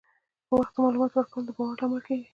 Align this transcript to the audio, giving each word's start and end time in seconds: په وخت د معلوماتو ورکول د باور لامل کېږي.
په 0.47 0.53
وخت 0.59 0.71
د 0.75 0.77
معلوماتو 0.83 1.17
ورکول 1.19 1.43
د 1.45 1.49
باور 1.57 1.75
لامل 1.81 2.01
کېږي. 2.07 2.25